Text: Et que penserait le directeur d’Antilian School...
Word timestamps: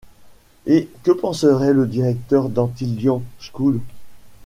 Et 0.65 0.89
que 1.03 1.11
penserait 1.11 1.73
le 1.75 1.85
directeur 1.85 2.49
d’Antilian 2.49 3.21
School... 3.39 3.79